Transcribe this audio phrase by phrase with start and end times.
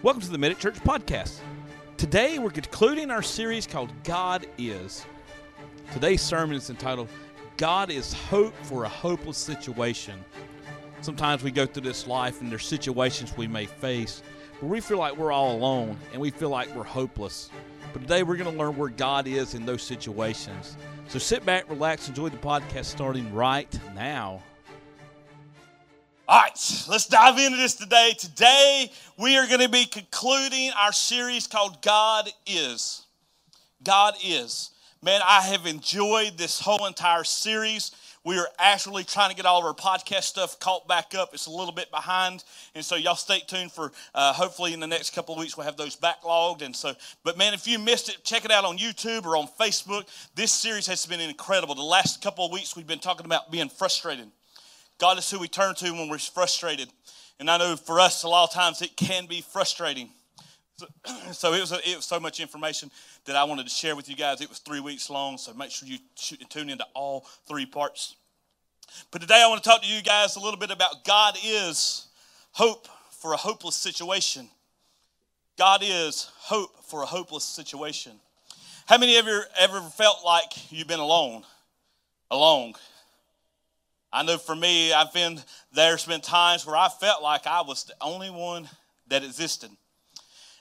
[0.00, 1.40] Welcome to the Medic Church Podcast.
[1.96, 5.04] Today we're concluding our series called God Is.
[5.92, 7.08] Today's sermon is entitled
[7.56, 10.24] God is Hope for a Hopeless Situation.
[11.00, 14.22] Sometimes we go through this life and there's situations we may face
[14.60, 17.50] where we feel like we're all alone and we feel like we're hopeless.
[17.92, 20.76] But today we're going to learn where God is in those situations.
[21.08, 24.44] So sit back, relax, enjoy the podcast starting right now.
[26.30, 28.12] All right, let's dive into this today.
[28.18, 33.06] Today, we are going to be concluding our series called God Is.
[33.82, 34.72] God Is.
[35.02, 37.92] Man, I have enjoyed this whole entire series.
[38.26, 41.30] We are actually trying to get all of our podcast stuff caught back up.
[41.32, 43.90] It's a little bit behind, and so y'all stay tuned for.
[44.14, 46.60] Uh, hopefully, in the next couple of weeks, we'll have those backlogged.
[46.60, 46.92] And so,
[47.24, 50.04] but man, if you missed it, check it out on YouTube or on Facebook.
[50.34, 51.74] This series has been incredible.
[51.74, 54.30] The last couple of weeks, we've been talking about being frustrated.
[54.98, 56.88] God is who we turn to when we're frustrated.
[57.38, 60.10] And I know for us, a lot of times it can be frustrating.
[60.76, 60.86] So,
[61.32, 62.90] so it, was a, it was so much information
[63.24, 64.40] that I wanted to share with you guys.
[64.40, 65.98] It was three weeks long, so make sure you
[66.48, 68.16] tune into all three parts.
[69.10, 72.08] But today I want to talk to you guys a little bit about God is
[72.52, 74.48] hope for a hopeless situation.
[75.58, 78.12] God is hope for a hopeless situation.
[78.86, 81.44] How many of you ever felt like you've been alone?
[82.30, 82.72] Alone.
[84.12, 85.40] I know for me, I've been
[85.72, 88.68] there's been times where I felt like I was the only one
[89.08, 89.70] that existed.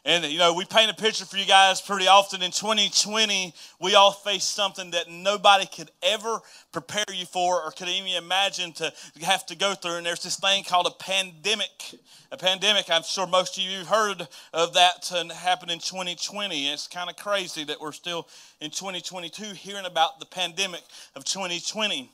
[0.07, 3.53] And you know, we paint a picture for you guys pretty often in 2020.
[3.81, 6.39] We all faced something that nobody could ever
[6.71, 9.95] prepare you for or could even imagine to have to go through.
[9.95, 11.95] And there's this thing called a pandemic.
[12.31, 16.69] A pandemic, I'm sure most of you have heard of that and happened in 2020.
[16.69, 18.29] It's kind of crazy that we're still
[18.61, 20.83] in 2022 hearing about the pandemic
[21.15, 22.09] of 2020.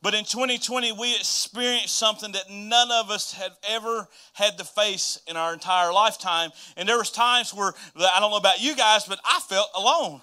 [0.00, 5.20] But in 2020, we experienced something that none of us had ever had to face
[5.26, 6.50] in our entire lifetime.
[6.76, 10.20] And there was times where, I don't know about you guys, but I felt alone.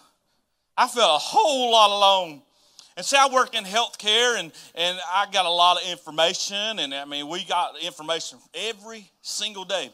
[0.77, 2.41] I felt a whole lot alone.
[2.95, 6.79] And see, I work in healthcare and, and I got a lot of information.
[6.79, 9.89] And I mean, we got information every single day.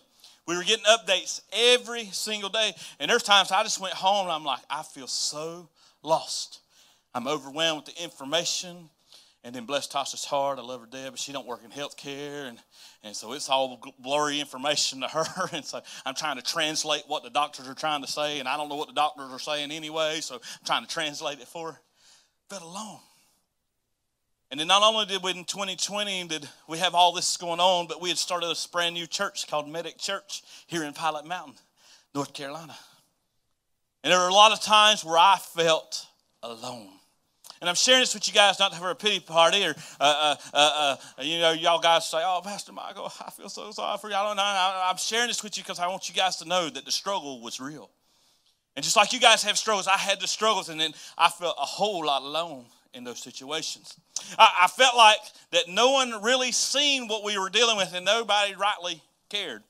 [0.47, 2.74] We were getting updates every single day.
[3.00, 5.70] And there's times I just went home and I'm like, I feel so
[6.03, 6.59] lost.
[7.16, 8.90] I'm overwhelmed with the information.
[9.44, 10.59] And then bless Tasha's heart.
[10.59, 12.59] I love her dead, but she don't work in healthcare, and
[13.03, 15.50] and so it's all blurry information to her.
[15.53, 18.56] And so I'm trying to translate what the doctors are trying to say, and I
[18.56, 20.22] don't know what the doctors are saying anyway.
[20.22, 21.79] So I'm trying to translate it for her.
[22.50, 23.00] Felt alone.
[24.52, 27.88] And then not only did we in 2020 did we have all this going on,
[27.88, 31.56] but we had started a brand new church called Medic Church here in Pilot Mountain,
[32.13, 32.75] North Carolina.
[34.03, 36.06] And there were a lot of times where I felt
[36.44, 36.90] alone.
[37.61, 40.35] And I'm sharing this with you guys not for a pity party or, uh, uh,
[40.51, 44.09] uh, uh, you know, y'all guys say, oh, Pastor Michael, I feel so sorry for
[44.09, 44.16] you.
[44.16, 44.44] I don't know.
[44.44, 47.39] I'm sharing this with you because I want you guys to know that the struggle
[47.39, 47.91] was real.
[48.75, 51.55] And just like you guys have struggles, I had the struggles, and then I felt
[51.61, 53.95] a whole lot alone in those situations.
[54.39, 55.19] I, I felt like
[55.51, 59.61] that no one really seen what we were dealing with, and nobody rightly cared.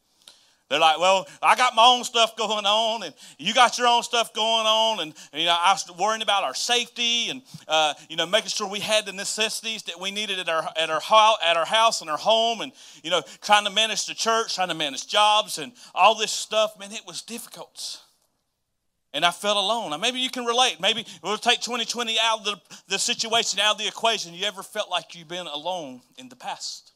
[0.72, 4.04] They're like, well, I got my own stuff going on, and you got your own
[4.04, 7.94] stuff going on, and, and you know, I was worrying about our safety, and uh,
[8.08, 11.02] you know, making sure we had the necessities that we needed at our at our
[11.46, 12.72] at our house and our home, and
[13.04, 16.80] you know, trying to manage the church, trying to manage jobs, and all this stuff.
[16.80, 18.00] Man, it was difficult,
[19.14, 19.90] and I felt alone.
[19.90, 20.78] Now, maybe you can relate.
[20.80, 24.34] Maybe we'll take 2020 out of the, the situation, out of the equation.
[24.34, 26.94] You ever felt like you've been alone in the past?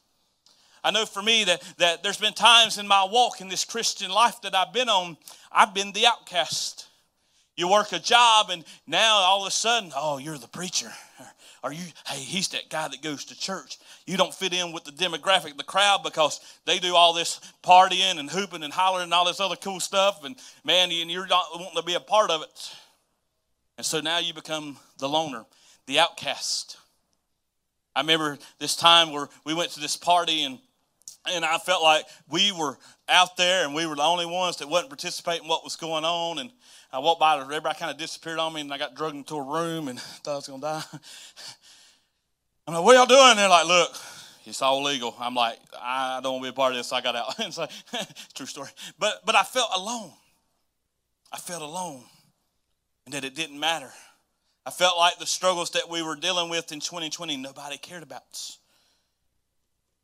[0.85, 4.11] I know for me that, that there's been times in my walk in this Christian
[4.11, 5.17] life that I've been on,
[5.51, 6.85] I've been the outcast.
[7.57, 10.91] You work a job, and now all of a sudden, oh, you're the preacher.
[11.63, 13.79] Are you, hey, he's that guy that goes to church.
[14.05, 18.19] You don't fit in with the demographic, the crowd, because they do all this partying
[18.19, 20.23] and hooping and hollering and all this other cool stuff.
[20.23, 22.75] And man, you're not wanting to be a part of it.
[23.79, 25.45] And so now you become the loner,
[25.87, 26.77] the outcast.
[27.95, 30.59] I remember this time where we went to this party and
[31.31, 32.77] and I felt like we were
[33.07, 36.05] out there and we were the only ones that wasn't participating in what was going
[36.05, 36.39] on.
[36.39, 36.51] And
[36.91, 39.41] I walked by, everybody kind of disappeared on me, and I got drugged into a
[39.41, 40.83] room and thought I was going to die.
[42.67, 43.35] I'm like, what y'all doing?
[43.37, 43.95] They're like, look,
[44.45, 45.15] it's all legal.
[45.19, 46.87] I'm like, I don't want to be a part of this.
[46.87, 47.39] So I got out.
[47.43, 47.71] and like,
[48.33, 48.69] true story.
[48.97, 50.11] But, but I felt alone.
[51.31, 52.03] I felt alone
[53.05, 53.91] and that it didn't matter.
[54.65, 58.23] I felt like the struggles that we were dealing with in 2020, nobody cared about.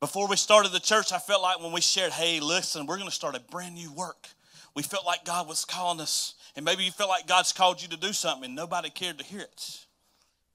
[0.01, 3.07] Before we started the church, I felt like when we shared, hey, listen, we're going
[3.07, 4.27] to start a brand new work.
[4.73, 6.33] We felt like God was calling us.
[6.55, 9.23] And maybe you felt like God's called you to do something and nobody cared to
[9.23, 9.85] hear it.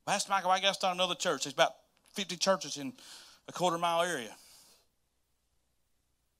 [0.04, 1.44] Pastor Michael, I got to start another church.
[1.44, 1.76] There's about
[2.14, 2.92] 50 churches in
[3.46, 4.34] a quarter mile area.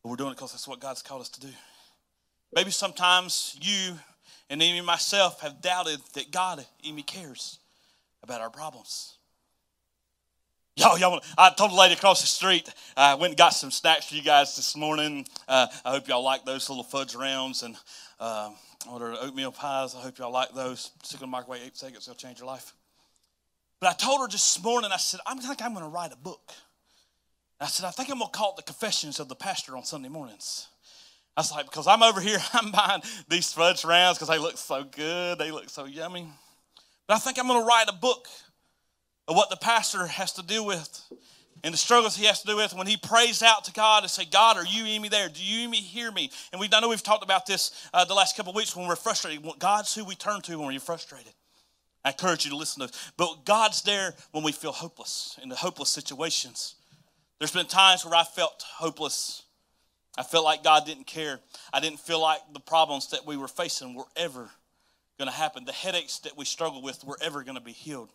[0.02, 1.52] But we're doing it because that's what God's called us to do.
[2.52, 3.97] Maybe sometimes you
[4.50, 7.61] and even myself have doubted that God even cares
[8.25, 9.15] about our problems.
[10.78, 12.69] Y'all, y'all, I told the lady across the street,
[12.99, 15.26] I went and got some snacks for you guys this morning.
[15.49, 17.76] Uh, I hope y'all like those little fudge rounds and
[18.20, 18.50] uh,
[18.93, 19.94] ordered oatmeal pies.
[19.94, 20.90] I hope y'all like those.
[21.02, 22.75] Stick in the microwave eight seconds, they'll change your life.
[23.81, 26.17] But I told her this morning, I said, I think I'm going to write a
[26.17, 26.52] book.
[27.58, 29.84] I said, I think I'm going to call it The Confessions of the Pastor on
[29.84, 30.69] Sunday mornings.
[31.38, 33.00] I was like, because I'm over here, I'm buying
[33.31, 36.28] these fudge rounds because they look so good, they look so yummy.
[37.06, 38.28] But I think I'm going to write a book
[39.28, 41.00] of what the pastor has to deal with
[41.64, 44.11] and the struggles he has to do with when he prays out to God and
[44.11, 45.28] say, God, are you in me there?
[45.28, 46.31] Do you in me hear me?
[46.52, 48.87] And we I know we've talked about this uh, the last couple of weeks when
[48.87, 49.44] we're frustrated.
[49.58, 51.32] God's who we turn to when we're frustrated.
[52.05, 52.94] I encourage you to listen to.
[53.17, 56.76] But God's there when we feel hopeless, in the hopeless situations.
[57.38, 59.43] There's been times where I felt hopeless.
[60.17, 61.40] I felt like God didn't care.
[61.73, 64.49] I didn't feel like the problems that we were facing were ever
[65.19, 65.64] going to happen.
[65.64, 68.11] The headaches that we struggle with were ever going to be healed.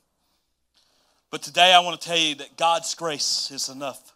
[1.32, 4.12] But today I want to tell you that God's grace is enough.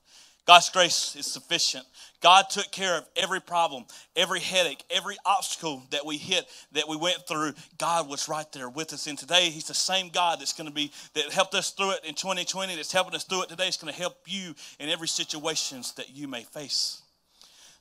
[0.46, 1.86] God's grace is sufficient.
[2.22, 3.86] God took care of every problem,
[4.16, 7.54] every headache, every obstacle that we hit, that we went through.
[7.78, 9.08] God was right there with us.
[9.08, 12.02] And today, He's the same God that's going to be, that helped us through it
[12.04, 13.68] in 2020, that's helping us through it today.
[13.68, 17.02] It's going to help you in every situations that you may face.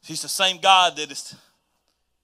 [0.02, 1.34] He's the same God that is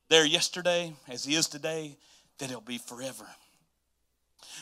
[0.09, 1.97] there yesterday, as He is today,
[2.39, 3.27] that He'll be forever.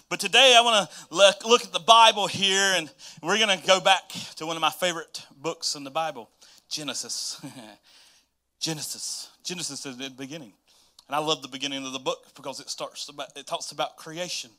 [0.08, 2.90] But today I want to look, look at the Bible here, and
[3.22, 6.30] we're going to go back to one of my favorite books in the Bible
[6.68, 7.40] Genesis.
[8.60, 9.30] Genesis.
[9.44, 10.52] Genesis is the beginning.
[11.06, 13.96] And I love the beginning of the book because it starts about, it talks about
[13.96, 14.50] creation.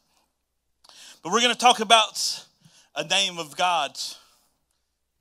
[1.21, 2.45] But we're going to talk about
[2.95, 3.97] a name of God.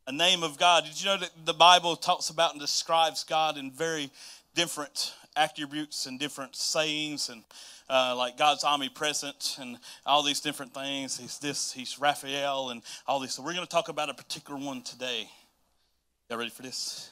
[0.06, 0.84] A name of God.
[0.84, 4.10] Did you know that the Bible talks about and describes God in very
[4.54, 7.44] different attributes and different sayings and
[7.90, 11.18] uh, like God's omnipresent and all these different things.
[11.18, 13.34] He's this, he's Raphael and all these.
[13.34, 15.28] So we're going to talk about a particular one today.
[16.28, 17.10] Y'all ready for this?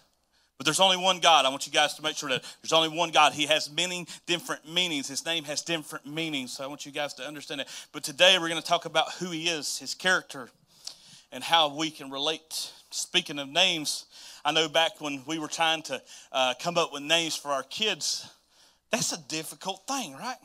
[0.58, 1.44] But there's only one God.
[1.44, 3.34] I want you guys to make sure that there's only one God.
[3.34, 5.08] He has many different meanings.
[5.08, 6.52] His name has different meanings.
[6.52, 7.68] So I want you guys to understand it.
[7.92, 10.48] But today we're going to talk about who He is, His character,
[11.30, 12.72] and how we can relate.
[12.90, 14.06] Speaking of names,
[14.44, 16.00] I know back when we were trying to
[16.32, 18.26] uh, come up with names for our kids,
[18.90, 20.36] that's a difficult thing, right?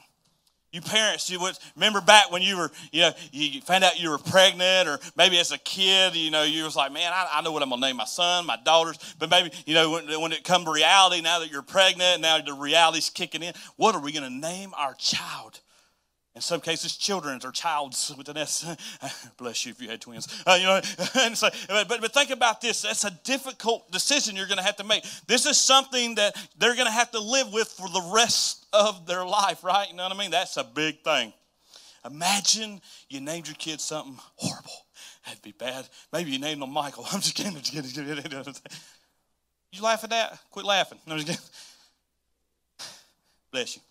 [0.72, 4.10] You parents, you would remember back when you were, you know, you found out you
[4.10, 7.42] were pregnant, or maybe as a kid, you know, you was like, man, I, I
[7.42, 8.98] know what I'm gonna name my son, my daughters.
[9.20, 12.40] But maybe, you know, when, when it come to reality, now that you're pregnant, now
[12.40, 15.60] the reality's kicking in, what are we gonna name our child?
[16.34, 18.66] In some cases, children's or child's with an S.
[19.38, 20.28] Bless you if you had twins.
[20.48, 20.82] Uh, you know,
[21.20, 22.84] and so, but, but think about this.
[22.84, 25.04] That's a difficult decision you're going to have to make.
[25.28, 29.06] This is something that they're going to have to live with for the rest of
[29.06, 29.90] their life, right?
[29.90, 30.32] You know what I mean?
[30.32, 31.34] That's a big thing.
[32.06, 34.72] Imagine you named your kid something horrible.
[35.26, 35.88] That'd be bad.
[36.12, 37.06] Maybe you named them Michael.
[37.12, 37.54] I'm just kidding.
[37.62, 38.56] Just kidding.
[39.72, 40.40] You laugh at that?
[40.50, 40.98] Quit laughing.
[41.08, 41.44] I'm just kidding.
[43.52, 43.82] Bless you.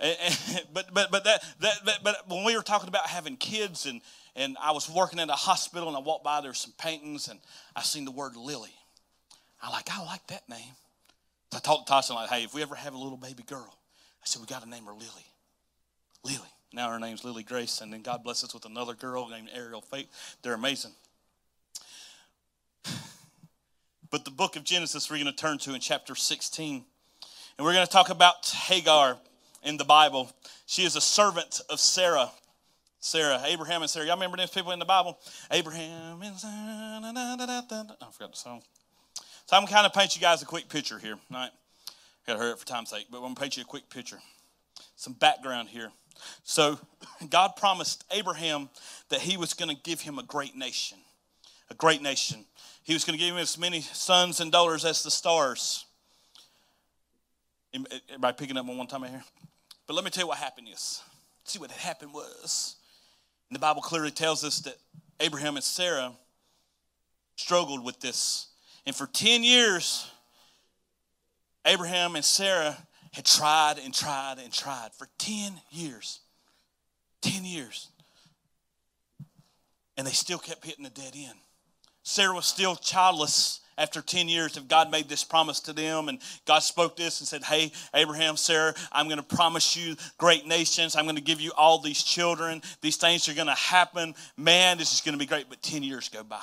[0.72, 4.00] but but but that, that but, when we were talking about having kids and
[4.34, 7.38] and I was working in a hospital and I walked by there's some paintings and
[7.76, 8.74] I seen the word Lily.
[9.62, 10.74] I like I like that name.
[11.52, 13.74] So I told Tasha like, hey, if we ever have a little baby girl,
[14.22, 15.26] I said we got to name her Lily.
[16.24, 16.48] Lily.
[16.72, 19.80] Now her name's Lily Grace, and then God bless us with another girl named Ariel
[19.82, 20.08] Faith.
[20.42, 20.92] They're amazing.
[24.10, 26.84] But the book of Genesis we're going to turn to in chapter 16.
[27.56, 29.18] And we're going to talk about Hagar
[29.62, 30.30] in the Bible.
[30.66, 32.30] She is a servant of Sarah.
[33.00, 34.06] Sarah, Abraham and Sarah.
[34.06, 35.18] Y'all remember these people in the Bible?
[35.50, 36.52] Abraham and Sarah.
[36.52, 38.62] I forgot the song.
[39.46, 41.14] So I'm going to kind of paint you guys a quick picture here.
[41.14, 41.50] All right.
[42.26, 43.88] Got to hurry up for time's sake, but I'm going to paint you a quick
[43.88, 44.18] picture.
[44.96, 45.90] Some background here.
[46.44, 46.78] So
[47.30, 48.68] God promised Abraham
[49.08, 50.98] that he was going to give him a great nation.
[51.70, 52.44] A great nation.
[52.82, 55.86] He was going to give him as many sons and daughters as the stars.
[57.72, 59.24] Everybody picking up on one time here?
[59.90, 61.02] But let me tell you what happened is.
[61.42, 62.76] See what had happened was.
[63.48, 64.76] And the Bible clearly tells us that
[65.18, 66.12] Abraham and Sarah
[67.34, 68.46] struggled with this.
[68.86, 70.08] And for 10 years,
[71.64, 72.78] Abraham and Sarah
[73.10, 76.20] had tried and tried and tried for 10 years.
[77.22, 77.88] 10 years.
[79.96, 81.38] And they still kept hitting the dead end.
[82.04, 86.20] Sarah was still childless after 10 years of God made this promise to them and
[86.46, 90.94] God spoke this and said, Hey, Abraham, Sarah, I'm going to promise you great nations.
[90.94, 92.60] I'm going to give you all these children.
[92.82, 94.14] These things are going to happen.
[94.36, 95.46] Man, this is going to be great.
[95.48, 96.42] But 10 years go by.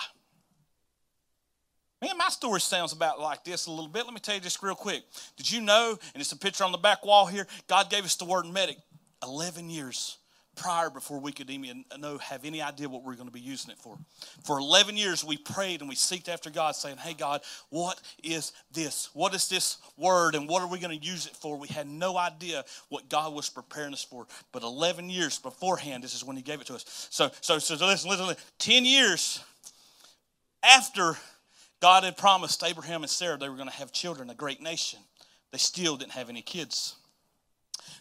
[2.02, 4.06] Man, my story sounds about like this a little bit.
[4.06, 5.04] Let me tell you just real quick.
[5.36, 8.16] Did you know, and it's a picture on the back wall here, God gave us
[8.16, 8.78] the word medic
[9.24, 10.18] 11 years
[10.58, 13.40] prior before we could even know, have any idea what we are going to be
[13.40, 13.98] using it for.
[14.44, 18.52] For 11 years, we prayed and we seeked after God, saying, Hey, God, what is
[18.72, 19.10] this?
[19.14, 21.58] What is this word and what are we going to use it for?
[21.58, 24.28] We had no idea what God was preparing us for.
[24.52, 27.08] But 11 years beforehand, this is when He gave it to us.
[27.12, 28.44] So, so, so listen, listen, listen.
[28.60, 29.44] 10 years
[30.64, 31.16] after
[31.80, 35.00] God had promised Abraham and Sarah they were going to have children, a great nation.
[35.52, 36.96] They still didn't have any kids.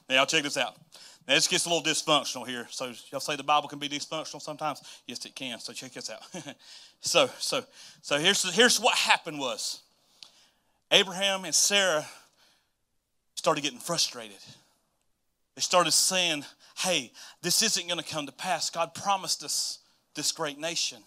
[0.09, 0.77] Now, check this out.
[1.27, 2.67] Now, this gets a little dysfunctional here.
[2.71, 4.81] So, y'all say the Bible can be dysfunctional sometimes?
[5.07, 5.59] Yes, it can.
[5.59, 6.21] So, check this out.
[7.01, 7.65] so, so,
[8.01, 9.81] so here's, here's what happened was
[10.91, 12.07] Abraham and Sarah
[13.35, 14.39] started getting frustrated.
[15.57, 16.45] They started saying,
[16.79, 18.71] hey, this isn't going to come to pass.
[18.71, 19.79] God promised us
[20.15, 20.99] this great nation.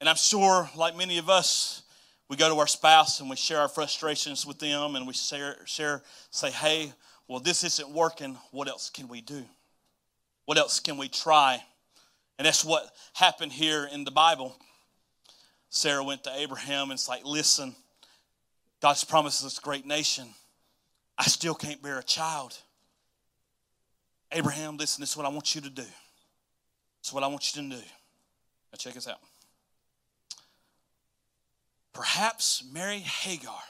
[0.00, 1.82] And I'm sure, like many of us,
[2.28, 5.56] we go to our spouse and we share our frustrations with them and we share,
[5.66, 6.92] share say, hey,
[7.30, 8.36] well, this isn't working.
[8.50, 9.44] What else can we do?
[10.46, 11.62] What else can we try?
[12.40, 14.56] And that's what happened here in the Bible.
[15.68, 17.76] Sarah went to Abraham and it's like, listen,
[18.82, 20.26] God's promised a great nation.
[21.16, 22.58] I still can't bear a child.
[24.32, 25.82] Abraham, listen, this is what I want you to do.
[25.82, 25.90] This
[27.04, 27.76] is what I want you to do.
[27.76, 29.20] Now, check this out.
[31.92, 33.60] Perhaps marry Hagar,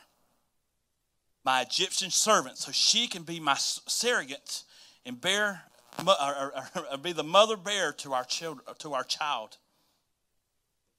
[1.51, 4.63] my Egyptian servant, so she can be my surrogate
[5.05, 5.63] and bear
[5.99, 9.57] or, or, or be the mother bear to our children to our child.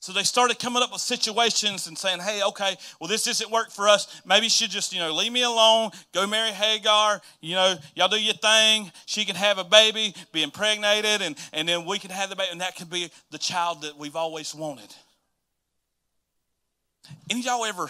[0.02, 3.72] So they started coming up with situations and saying, hey, okay, well, this isn't work
[3.72, 4.22] for us.
[4.26, 8.22] Maybe should just, you know, leave me alone, go marry Hagar, you know, y'all do
[8.22, 8.92] your thing.
[9.06, 12.50] She can have a baby, be impregnated, and, and then we can have the baby,
[12.52, 14.94] and that can be the child that we've always wanted.
[17.30, 17.90] Any y'all ever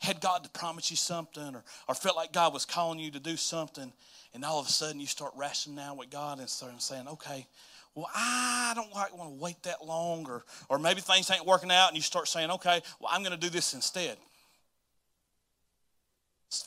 [0.00, 3.20] had God to promise you something or, or felt like God was calling you to
[3.20, 3.92] do something,
[4.34, 7.46] and all of a sudden you start rationing out with God and start saying, okay,
[7.94, 11.70] well, I don't like want to wait that long, or, or maybe things ain't working
[11.70, 14.16] out, and you start saying, okay, well, I'm going to do this instead.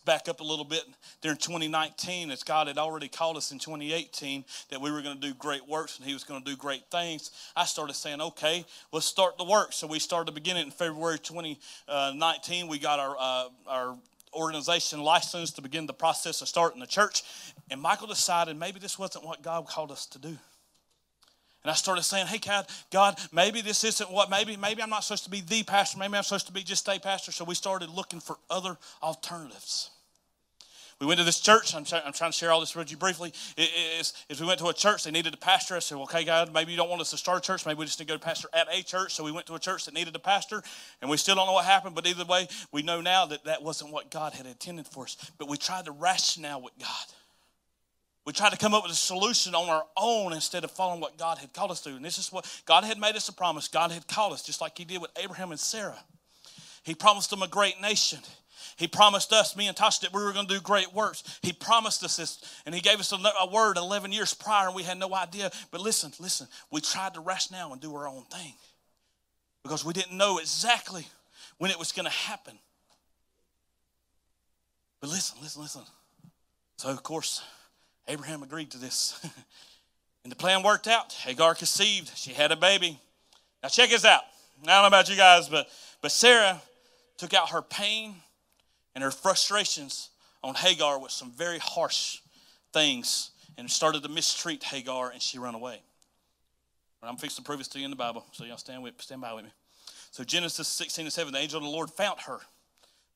[0.06, 0.84] Back up a little bit.
[1.22, 5.28] During 2019, as God had already called us in 2018 that we were going to
[5.28, 8.64] do great works and He was going to do great things, I started saying, okay,
[8.94, 9.74] let's start the work.
[9.74, 12.70] So we started beginning in February 2019.
[12.70, 13.98] We got our, uh, our
[14.34, 17.24] organization license to begin the process of starting the church.
[17.70, 20.38] And Michael decided maybe this wasn't what God called us to do.
[21.64, 25.04] And I started saying, hey, God, God, maybe this isn't what, maybe, maybe I'm not
[25.04, 25.98] supposed to be the pastor.
[25.98, 27.32] Maybe I'm supposed to be just a pastor.
[27.32, 29.90] So we started looking for other alternatives.
[31.00, 31.76] We went to this church.
[31.76, 33.34] I'm, trying to share all this with you briefly.
[33.58, 35.76] Is, is we went to a church, they needed a pastor.
[35.76, 37.66] I said, well, okay, God, maybe you don't want us to start a church.
[37.66, 39.14] Maybe we just need to go to pastor at a church.
[39.14, 40.62] So we went to a church that needed a pastor,
[41.02, 41.96] and we still don't know what happened.
[41.96, 45.18] But either way, we know now that that wasn't what God had intended for us.
[45.38, 46.88] But we tried to rationale with God.
[48.26, 51.18] We tried to come up with a solution on our own instead of following what
[51.18, 51.90] God had called us to.
[51.90, 53.68] And this is what God had made us a promise.
[53.68, 56.00] God had called us, just like He did with Abraham and Sarah.
[56.84, 58.20] He promised them a great nation.
[58.78, 61.40] He promised us, me and Tasha, that we were going to do great works.
[61.42, 64.84] He promised us this, and He gave us a, word 11 years prior, and we
[64.84, 65.52] had no idea.
[65.70, 68.54] But listen, listen, we tried to rationale and do our own thing
[69.64, 71.06] because we didn't know exactly
[71.58, 72.58] when it was going to happen.
[75.02, 75.82] But listen, listen, listen.
[76.78, 77.44] So, of course,
[78.08, 79.20] Abraham agreed to this.
[80.24, 81.14] and the plan worked out.
[81.14, 82.12] Hagar conceived.
[82.16, 83.00] She had a baby.
[83.62, 84.22] Now, check this out.
[84.64, 85.68] I don't know about you guys, but,
[86.02, 86.62] but Sarah
[87.18, 88.16] took out her pain
[88.96, 90.10] and her frustrations
[90.44, 92.20] on Hagar with some very harsh
[92.74, 95.80] things and started to mistreat Hagar, and she ran away.
[97.02, 99.22] I'm fixing to prove this to you in the Bible, so y'all stand, with, stand
[99.22, 99.52] by with me.
[100.12, 102.40] So, Genesis 16 and 7, the angel of the Lord found her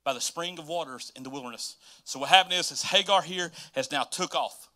[0.03, 1.77] by the spring of waters in the wilderness.
[2.03, 4.66] So, what happened is, is Hagar here has now took off.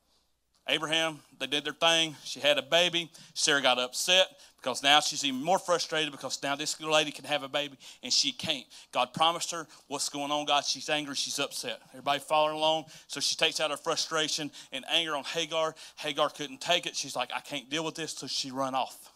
[0.67, 2.15] Abraham, they did their thing.
[2.23, 3.09] She had a baby.
[3.33, 4.27] Sarah got upset
[4.61, 7.77] because now she's even more frustrated because now this little lady can have a baby
[8.03, 8.65] and she can't.
[8.91, 10.63] God promised her what's going on, God.
[10.63, 11.15] She's angry.
[11.15, 11.81] She's upset.
[11.89, 12.85] Everybody following along.
[13.07, 15.75] So she takes out her frustration and anger on Hagar.
[15.97, 16.95] Hagar couldn't take it.
[16.95, 18.11] She's like, I can't deal with this.
[18.11, 19.11] So she run off.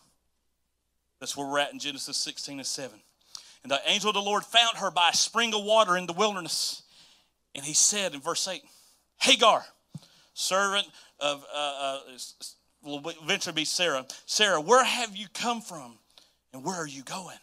[1.20, 3.00] That's where we're at in Genesis 16 and 7.
[3.64, 6.14] And the angel of the Lord found her by a spring of water in the
[6.14, 6.84] wilderness.
[7.54, 8.62] And he said in verse 8,
[9.22, 9.66] Hagar,
[10.36, 10.86] servant
[11.20, 12.00] of uh, uh,
[12.84, 14.06] will eventually be Sarah.
[14.28, 15.98] Sarah, where have you come from,
[16.54, 17.38] and where are you going?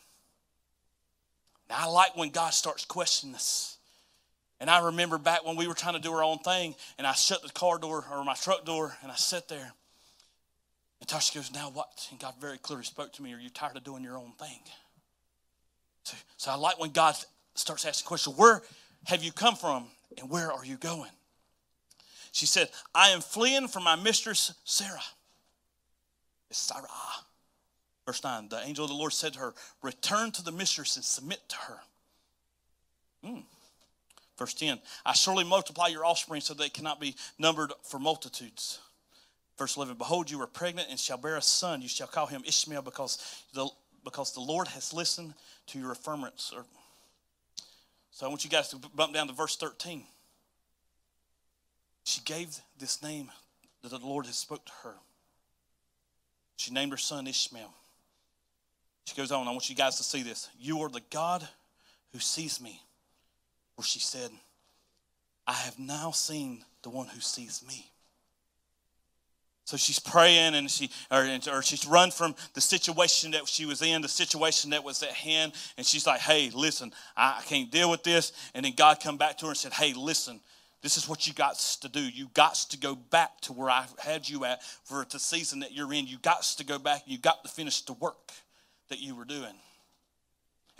[1.69, 3.79] Now I like when God starts questioning us.
[4.61, 7.13] And I remember back when we were trying to do our own thing, and I
[7.15, 9.73] shut the car door or my truck door, and I sat there.
[11.01, 12.07] And Tasha goes, Now what?
[12.13, 14.61] And God very clearly spoke to me, Are you tired of doing your own thing?
[16.05, 17.17] So, so I like when God
[17.55, 18.63] starts asking questions Where
[19.07, 21.11] have you come from and where are you going?
[22.33, 25.03] She said, I am fleeing from my mistress Sarah.
[26.51, 26.89] It's Sarah.
[28.07, 31.05] Verse 9 The angel of the Lord said to her, Return to the mistress and
[31.05, 31.79] submit to her.
[33.25, 33.43] Mm.
[34.39, 38.81] Verse 10 I surely multiply your offspring so they cannot be numbered for multitudes.
[39.59, 41.83] Verse 11 Behold, you are pregnant and shall bear a son.
[41.83, 43.69] You shall call him Ishmael because the,
[44.05, 45.35] because the Lord has listened
[45.69, 46.53] to your affirmance.
[48.11, 50.05] So I want you guys to bump down to verse 13.
[52.05, 53.31] She gave this name
[53.83, 54.95] that the Lord had spoke to her.
[56.57, 57.73] She named her son Ishmael.
[59.05, 60.49] She goes on, I want you guys to see this.
[60.59, 61.47] You are the God
[62.13, 62.81] who sees me.
[63.75, 64.31] Where she said,
[65.47, 67.91] I have now seen the one who sees me.
[69.65, 73.81] So she's praying and she or, or, she's run from the situation that she was
[73.81, 77.71] in, the situation that was at hand, and she's like, "Hey, listen, I, I can't
[77.71, 80.41] deal with this." And then God come back to her and said, "Hey, listen,
[80.83, 82.01] this is what you got to do.
[82.01, 85.73] You got to go back to where I had you at for the season that
[85.73, 86.07] you're in.
[86.07, 87.03] You got to go back.
[87.07, 88.33] You got to finish the work
[88.89, 89.55] that you were doing."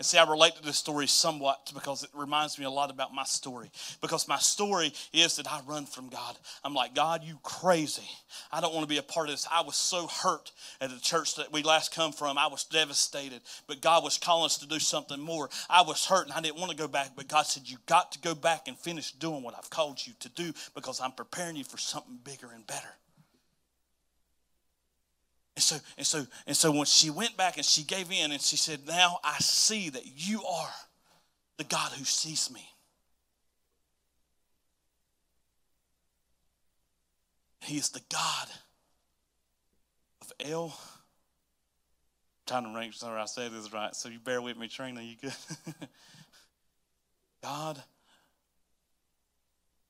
[0.03, 3.13] And see, I relate to this story somewhat because it reminds me a lot about
[3.13, 3.71] my story.
[4.01, 6.37] Because my story is that I run from God.
[6.61, 8.09] I'm like, God, you crazy.
[8.51, 9.47] I don't want to be a part of this.
[9.49, 12.37] I was so hurt at the church that we last come from.
[12.37, 13.43] I was devastated.
[13.65, 15.49] But God was calling us to do something more.
[15.69, 17.11] I was hurt and I didn't want to go back.
[17.15, 20.11] But God said, You got to go back and finish doing what I've called you
[20.19, 22.89] to do because I'm preparing you for something bigger and better.
[25.55, 28.41] And so, and so, and so when she went back and she gave in and
[28.41, 30.73] she said, Now I see that you are
[31.57, 32.67] the God who sees me.
[37.61, 38.47] He is the God
[40.21, 40.65] of El.
[40.65, 40.71] I'm
[42.47, 45.01] trying to make sure I say this right, so you bear with me, Trina.
[45.01, 45.33] You good?
[47.43, 47.81] God,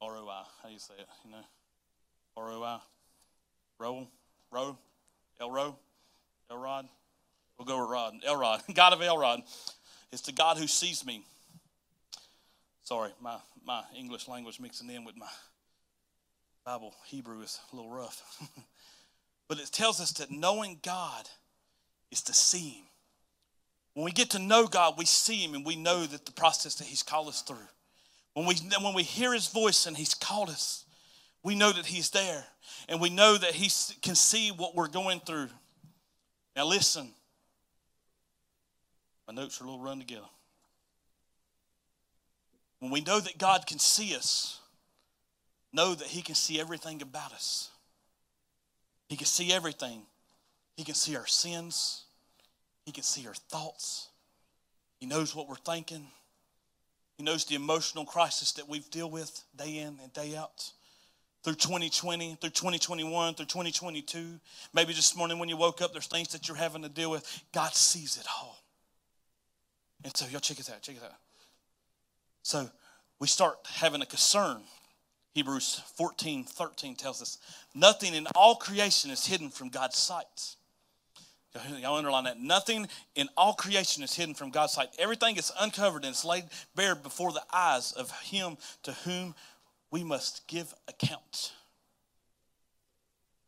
[0.01, 0.43] R O I.
[0.61, 1.07] How do you say it?
[1.25, 1.37] You know,
[2.37, 2.79] R O I.
[3.79, 4.07] Roll,
[4.51, 4.77] roll.
[5.43, 5.75] Elro,
[6.49, 6.87] Elrod.
[7.57, 8.13] We'll go with Rod.
[8.25, 9.41] Elrod, God of Elrod.
[10.11, 11.25] It's the God who sees me.
[12.83, 15.27] Sorry, my, my English language mixing in with my
[16.65, 18.41] Bible Hebrew is a little rough.
[19.49, 21.27] but it tells us that knowing God
[22.11, 22.85] is to see Him.
[23.95, 26.75] When we get to know God, we see Him and we know that the process
[26.75, 27.57] that He's called us through.
[28.33, 30.85] When we, when we hear His voice and He's called us,
[31.43, 32.45] we know that He's there
[32.87, 33.69] and we know that He
[34.01, 35.49] can see what we're going through.
[36.55, 37.09] Now, listen.
[39.27, 40.25] My notes are a little run together.
[42.79, 44.59] When we know that God can see us,
[45.71, 47.69] know that He can see everything about us.
[49.07, 50.01] He can see everything.
[50.75, 52.03] He can see our sins.
[52.85, 54.09] He can see our thoughts.
[54.99, 56.07] He knows what we're thinking.
[57.17, 60.71] He knows the emotional crisis that we've dealt with day in and day out
[61.43, 64.39] through 2020, through 2021, through 2022.
[64.73, 67.43] Maybe this morning when you woke up, there's things that you're having to deal with.
[67.53, 68.57] God sees it all.
[70.03, 71.15] And so, y'all check it out, check it out.
[72.43, 72.69] So,
[73.19, 74.61] we start having a concern.
[75.33, 77.37] Hebrews 14, 13 tells us,
[77.73, 80.55] nothing in all creation is hidden from God's sight.
[81.79, 82.39] Y'all underline that.
[82.39, 84.89] Nothing in all creation is hidden from God's sight.
[84.97, 89.35] Everything is uncovered and it's laid bare before the eyes of Him to whom
[89.93, 91.53] we must give account.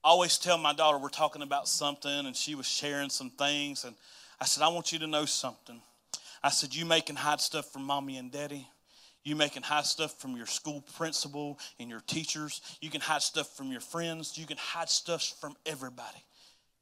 [0.04, 3.84] I always tell my daughter we're talking about something, and she was sharing some things,
[3.84, 3.96] and
[4.40, 5.82] I said, I want you to know something.
[6.44, 8.68] I said, You making hide stuff from mommy and daddy.
[9.24, 12.62] You making hide stuff from your school principal and your teachers.
[12.80, 14.38] You can hide stuff from your friends.
[14.38, 16.24] You can hide stuff from everybody.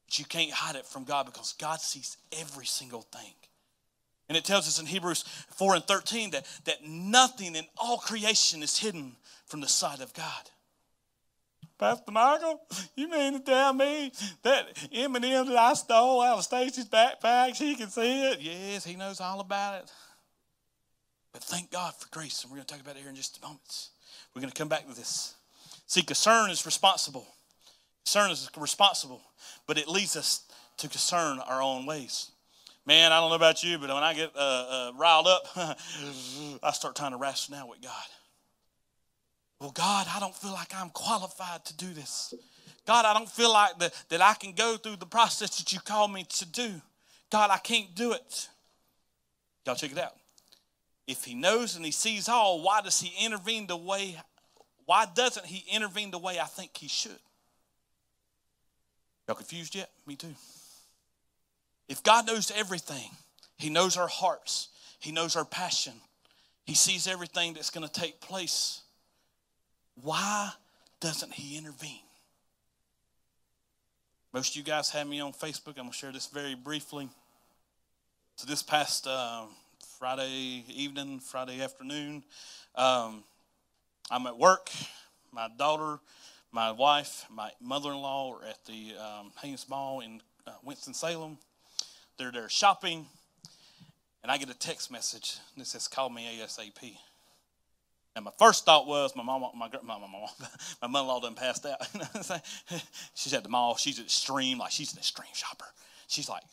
[0.08, 3.32] But you can't hide it from God because God sees every single thing.
[4.30, 8.64] And it tells us in Hebrews 4 and 13 that, that nothing in all creation
[8.64, 10.50] is hidden from the sight of God.
[11.78, 12.62] Pastor Michael,
[12.96, 14.12] you mean to tell me
[14.44, 18.40] that M&M that I stole out of Stacy's backpack, she can see it?
[18.40, 19.92] Yes, he knows all about it.
[21.34, 23.38] But thank God for grace, and we're going to talk about it here in just
[23.38, 23.90] a moment.
[24.34, 25.36] We're going to come back to this.
[25.88, 27.28] See, concern is responsible.
[28.06, 29.22] Concern is responsible,
[29.68, 30.44] but it leads us
[30.78, 32.32] to concern our own ways.
[32.86, 35.48] Man, I don't know about you, but when I get uh, uh, riled up,
[36.64, 37.92] I start trying to rationale with God.
[39.62, 42.34] Well, God, I don't feel like I'm qualified to do this.
[42.86, 45.80] God, I don't feel like the, that I can go through the process that you
[45.80, 46.82] call me to do.
[47.30, 48.50] God, I can't do it.
[49.66, 50.16] Y'all check it out.
[51.08, 54.18] If he knows and he sees all, why does he intervene the way,
[54.86, 57.20] why doesn't he intervene the way I think he should?
[59.28, 59.90] Y'all confused yet?
[60.06, 60.36] Me too.
[61.88, 63.10] If God knows everything,
[63.58, 64.68] he knows our hearts,
[65.00, 65.94] He knows our passion.
[66.66, 68.82] He sees everything that's going to take place.
[70.02, 70.52] Why
[71.00, 72.00] doesn't He intervene?
[74.34, 75.78] Most of you guys have me on Facebook.
[75.78, 77.08] I'm going to share this very briefly.
[78.36, 79.44] So, this past uh,
[80.00, 82.24] Friday evening, Friday afternoon,
[82.76, 83.24] um,
[84.10, 84.70] I'm at work.
[85.32, 86.00] My daughter,
[86.52, 91.38] my wife, my mother in law are at the um, Hanes Mall in uh, Winston-Salem.
[92.18, 93.08] They're there shopping,
[94.22, 96.96] and I get a text message that says, Call me ASAP.
[98.16, 100.08] And my first thought was my mom, my my, my,
[100.82, 101.82] my mother-in-law done passed out.
[103.16, 103.76] she's at the mall.
[103.76, 105.66] She's extreme, like she's an extreme shopper.
[106.08, 106.44] She's like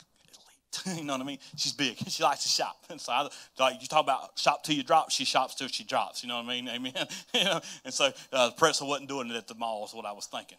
[0.87, 1.39] elite, you know what I mean?
[1.57, 1.99] She's big.
[2.09, 2.77] She likes to shop.
[2.89, 5.85] And so, I, like you talk about shop till you drop, she shops till she
[5.85, 6.23] drops.
[6.23, 6.69] You know what I mean?
[6.69, 6.93] Amen.
[7.35, 7.61] you know?
[7.85, 9.85] And so, uh, the pretzel wasn't doing it at the mall.
[9.85, 10.59] Is what I was thinking.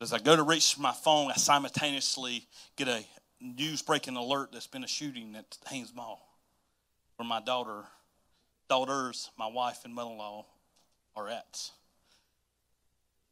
[0.00, 3.04] As I go to reach for my phone, I simultaneously get a
[3.42, 6.26] news breaking alert that's been a shooting at Hanes Mall,
[7.16, 7.84] where my daughter,
[8.68, 10.46] daughters, my wife, and mother-in-law
[11.16, 11.70] are at.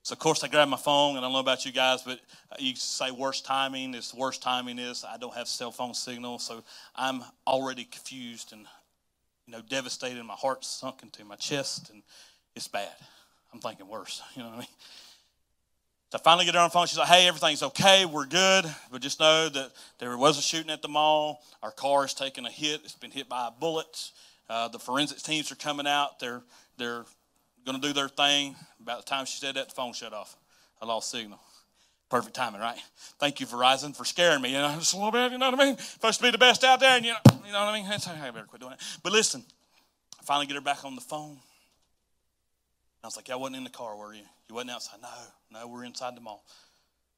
[0.02, 2.20] So, of course, I grabbed my phone, and I don't know about you guys, but
[2.58, 3.94] you say worst timing.
[3.94, 6.64] It's worst timing is I don't have cell phone signal, so
[6.96, 8.66] I'm already confused and,
[9.46, 10.22] you know, devastated.
[10.24, 12.02] My heart's sunk into my chest, and
[12.56, 12.88] it's bad.
[13.52, 14.68] I'm thinking worse, you know what I mean?
[16.10, 16.88] So I finally get her on the phone.
[16.88, 18.04] She's like, hey, everything's okay.
[18.04, 18.64] We're good.
[18.90, 19.70] But just know that
[20.00, 21.40] there was a shooting at the mall.
[21.62, 22.80] Our car is taking a hit.
[22.82, 24.10] It's been hit by a bullet.
[24.48, 26.18] Uh, the forensics teams are coming out.
[26.18, 26.42] They're,
[26.78, 27.04] they're
[27.64, 28.56] going to do their thing.
[28.80, 30.36] About the time she said that, the phone shut off.
[30.82, 31.38] I lost signal.
[32.08, 32.78] Perfect timing, right?
[33.20, 34.50] Thank you, Verizon, for scaring me.
[34.50, 35.30] You know, just a little bit.
[35.30, 35.78] You know what I mean?
[35.78, 37.88] Supposed to be the best out there, and you know, you know what I mean.
[37.88, 38.80] That's, I better quit doing it.
[39.04, 39.44] But listen,
[40.20, 41.38] I finally get her back on the phone.
[43.02, 44.24] I was like, "Y'all wasn't in the car, were you?
[44.48, 45.08] You wasn't outside?" No,
[45.60, 46.44] no, we're inside the mall.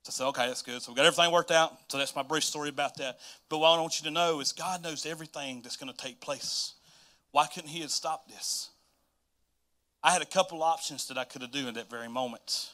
[0.04, 1.76] So I said, "Okay, that's good." So we got everything worked out.
[1.88, 3.18] So that's my brief story about that.
[3.48, 6.20] But what I want you to know is God knows everything that's going to take
[6.20, 6.74] place.
[7.30, 8.70] Why couldn't He have stopped this?
[10.02, 12.70] I had a couple options that I could have done in that very moment.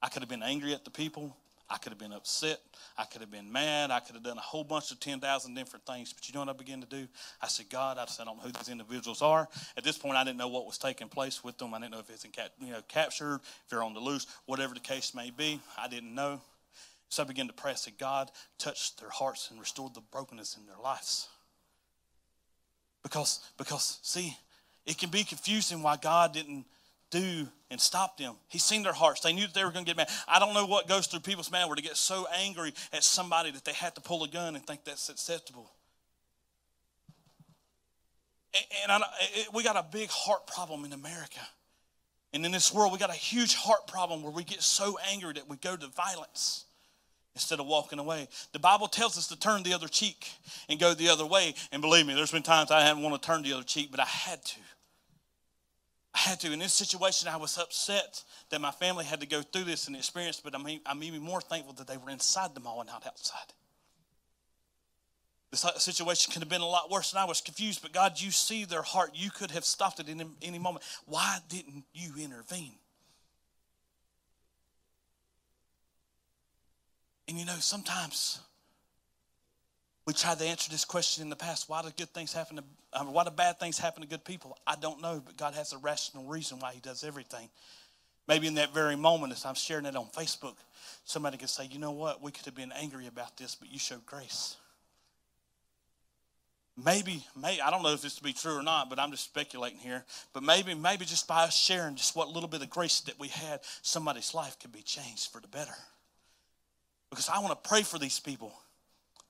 [0.00, 1.36] I could have been angry at the people.
[1.74, 2.60] I could have been upset.
[2.96, 3.90] I could have been mad.
[3.90, 6.12] I could have done a whole bunch of 10,000 different things.
[6.12, 7.08] But you know what I began to do?
[7.42, 9.48] I said, God, I said, I don't know who these individuals are.
[9.76, 11.74] At this point, I didn't know what was taking place with them.
[11.74, 14.28] I didn't know if it's in cap, you know, captured, if they're on the loose,
[14.46, 15.60] whatever the case may be.
[15.76, 16.40] I didn't know.
[17.08, 17.72] So I began to pray.
[17.72, 21.28] I said, God, touch their hearts and restore the brokenness in their lives.
[23.02, 24.36] Because, because see,
[24.86, 26.66] it can be confusing why God didn't
[27.14, 28.34] do and stop them.
[28.48, 29.20] He's seen their hearts.
[29.20, 30.08] They knew that they were going to get mad.
[30.28, 33.50] I don't know what goes through people's mind where to get so angry at somebody
[33.52, 35.70] that they had to pull a gun and think that's acceptable.
[38.84, 39.00] And, I,
[39.52, 41.40] we got a big heart problem in America.
[42.32, 45.32] And in this world, we got a huge heart problem where we get so angry
[45.34, 46.64] that we go to violence
[47.34, 48.28] instead of walking away.
[48.52, 50.30] The Bible tells us to turn the other cheek
[50.68, 51.54] and go the other way.
[51.72, 53.98] And believe me, there's been times I haven't want to turn the other cheek, but
[53.98, 54.60] I had to.
[56.14, 56.52] I had to.
[56.52, 59.96] In this situation, I was upset that my family had to go through this and
[59.96, 63.04] experience, but I'm, I'm even more thankful that they were inside the mall and not
[63.06, 63.52] outside.
[65.50, 68.30] This situation could have been a lot worse, and I was confused, but God, you
[68.30, 69.10] see their heart.
[69.14, 70.84] You could have stopped it in any moment.
[71.06, 72.74] Why didn't you intervene?
[77.28, 78.40] And you know, sometimes
[80.06, 81.68] we tried to answer this question in the past.
[81.68, 84.58] Why do good things happen to, uh, why do bad things happen to good people?
[84.66, 87.48] I don't know, but God has a rational reason why He does everything.
[88.28, 90.56] Maybe in that very moment, as I'm sharing it on Facebook,
[91.04, 93.78] somebody could say, you know what, we could have been angry about this, but you
[93.78, 94.56] showed grace.
[96.82, 99.24] Maybe, maybe I don't know if this to be true or not, but I'm just
[99.24, 100.04] speculating here.
[100.32, 103.28] But maybe, maybe just by us sharing just what little bit of grace that we
[103.28, 105.74] had, somebody's life could be changed for the better.
[107.10, 108.52] Because I want to pray for these people.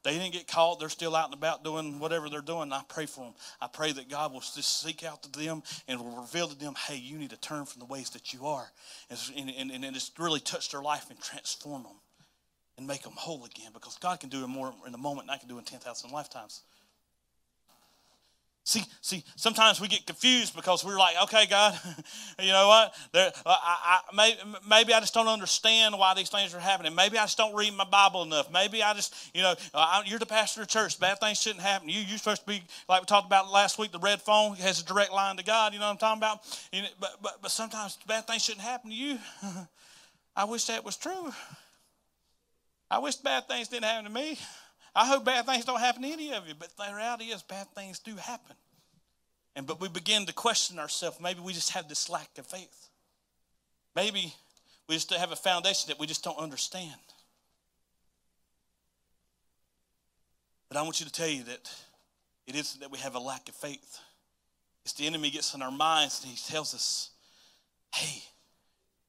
[0.04, 0.78] They didn't get caught.
[0.78, 2.72] They're still out and about doing whatever they're doing.
[2.72, 3.34] I pray for them.
[3.60, 6.74] I pray that God will just seek out to them and will reveal to them,
[6.86, 8.70] hey, you need to turn from the ways that you are.
[9.08, 11.96] And, and, and, and just really touch their life and transform them
[12.76, 15.34] and make them whole again because God can do it more in a moment than
[15.34, 16.60] I can do in 10,000 lifetimes.
[18.66, 21.78] See, see, sometimes we get confused because we're like, okay, God,
[22.40, 22.94] you know what?
[23.12, 26.94] There, I, I, maybe, maybe I just don't understand why these things are happening.
[26.94, 28.50] Maybe I just don't read my Bible enough.
[28.50, 30.98] Maybe I just, you know, I, you're the pastor of church.
[30.98, 31.88] Bad things shouldn't happen.
[31.88, 34.56] To you, you're supposed to be, like we talked about last week, the red phone
[34.56, 35.74] has a direct line to God.
[35.74, 36.38] You know what I'm talking about?
[36.72, 39.18] You know, but, but, but sometimes bad things shouldn't happen to you.
[40.36, 41.32] I wish that was true.
[42.90, 44.38] I wish bad things didn't happen to me.
[44.94, 47.66] I hope bad things don't happen to any of you, but the reality is bad
[47.74, 48.56] things do happen.
[49.56, 51.20] And but we begin to question ourselves.
[51.20, 52.88] Maybe we just have this lack of faith.
[53.96, 54.34] Maybe
[54.88, 57.00] we just have a foundation that we just don't understand.
[60.68, 61.72] But I want you to tell you that
[62.46, 64.00] it isn't that we have a lack of faith.
[64.84, 67.10] It's the enemy gets in our minds and he tells us,
[67.94, 68.22] hey,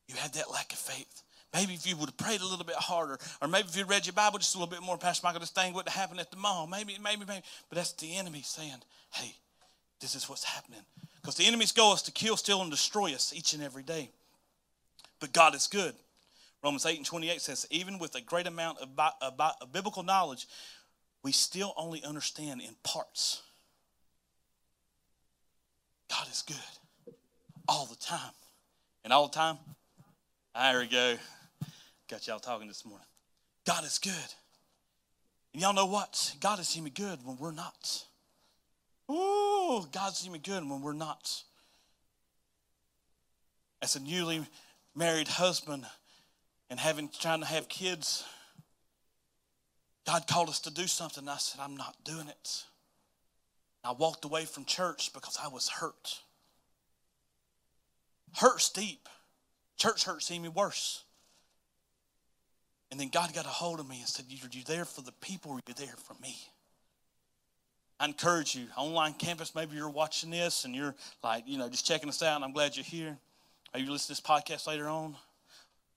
[0.07, 1.23] you had that lack of faith.
[1.55, 4.05] Maybe if you would have prayed a little bit harder, or maybe if you read
[4.05, 6.35] your Bible just a little bit more, Pastor Michael, this thing wouldn't happen at the
[6.35, 6.67] mall.
[6.67, 7.43] Maybe, maybe, maybe.
[7.69, 8.75] But that's the enemy saying,
[9.13, 9.33] hey,
[10.01, 10.81] this is what's happening.
[11.21, 14.09] Because the enemy's goal is to kill, steal, and destroy us each and every day.
[15.21, 15.93] But God is good.
[16.61, 19.71] Romans 8 and 28 says, even with a great amount of, bi- of, bi- of
[19.71, 20.47] biblical knowledge,
[21.23, 23.41] we still only understand in parts.
[26.09, 26.57] God is good
[27.69, 28.33] all the time.
[29.05, 29.57] And all the time,
[30.53, 31.15] there we go.
[32.09, 33.07] Got y'all talking this morning.
[33.65, 34.13] God is good.
[35.53, 36.35] And y'all know what?
[36.39, 38.03] God is even good when we're not.
[39.09, 41.41] Ooh, God's even good when we're not.
[43.81, 44.45] As a newly
[44.95, 45.85] married husband
[46.69, 48.23] and having trying to have kids,
[50.05, 51.27] God called us to do something.
[51.27, 52.65] I said, I'm not doing it.
[53.83, 56.19] I walked away from church because I was hurt.
[58.35, 59.07] Hurt's deep.
[59.77, 61.04] Church hurts even worse.
[62.91, 65.11] And then God got a hold of me and said, Are you there for the
[65.13, 66.37] people or are you there for me?
[67.99, 71.85] I encourage you, online campus, maybe you're watching this and you're like, you know, just
[71.85, 73.17] checking us out, and I'm glad you're here.
[73.73, 75.15] Maybe you listen to this podcast later on.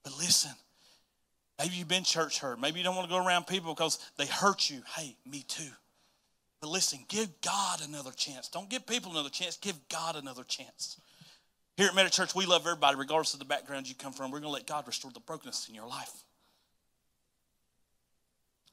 [0.05, 0.53] But listen,
[1.59, 2.61] maybe you've been church hurt.
[2.61, 4.83] Maybe you don't want to go around people because they hurt you.
[4.97, 5.71] Hey, me too.
[6.61, 8.49] But listen, give God another chance.
[8.49, 11.01] Don't give people another chance, give God another chance.
[11.77, 14.31] Here at Medic Church, we love everybody, regardless of the background you come from.
[14.31, 16.25] We're going to let God restore the brokenness in your life.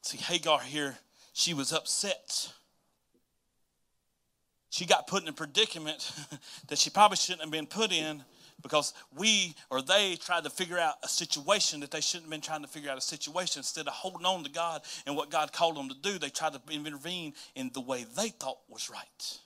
[0.06, 0.96] See, Hagar here,
[1.32, 2.52] she was upset.
[4.70, 6.12] She got put in a predicament
[6.68, 8.22] that she probably shouldn't have been put in
[8.62, 12.40] because we or they tried to figure out a situation that they shouldn't have been
[12.40, 13.58] trying to figure out a situation.
[13.58, 16.52] Instead of holding on to God and what God called them to do, they tried
[16.52, 19.38] to intervene in the way they thought was right.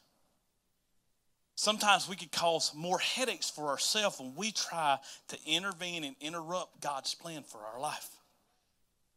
[1.55, 6.83] Sometimes we could cause more headaches for ourselves when we try to intervene and interrupt
[6.83, 8.20] God's plan for our life.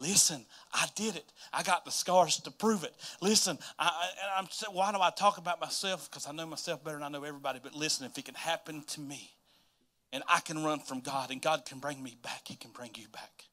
[0.04, 1.24] Listen, I did it.
[1.54, 2.94] I got the scars to prove it.
[3.22, 6.10] Listen, I, am why do I talk about myself?
[6.10, 7.62] Because I know myself better than I know everybody.
[7.64, 9.32] But listen, if it can happen to me,
[10.12, 12.92] and I can run from God, and God can bring me back, He can bring
[12.96, 13.46] you back.